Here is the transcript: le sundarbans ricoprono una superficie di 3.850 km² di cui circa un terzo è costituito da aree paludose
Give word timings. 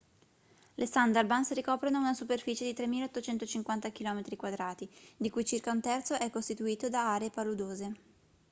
le 0.77 0.87
sundarbans 0.87 1.51
ricoprono 1.53 1.99
una 1.99 2.15
superficie 2.15 2.63
di 2.65 2.73
3.850 2.73 3.91
km² 3.93 4.87
di 5.15 5.29
cui 5.29 5.45
circa 5.45 5.69
un 5.69 5.79
terzo 5.79 6.15
è 6.15 6.31
costituito 6.31 6.89
da 6.89 7.13
aree 7.13 7.29
paludose 7.29 7.91